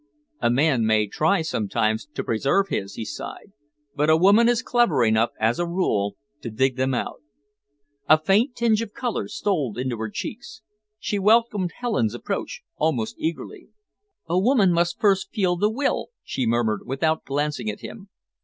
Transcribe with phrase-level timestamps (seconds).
[0.39, 3.51] "A man may try sometimes to preserve his," he sighed,
[3.95, 7.21] "but a woman is clever enough, as a rule, to dig them out."
[8.09, 10.63] A faint tinge of colour stole into her cheeks.
[10.97, 13.67] She welcomed Helen's approach almost eagerly.
[14.27, 18.09] "A woman must first feel the will," she murmured, without glancing at him.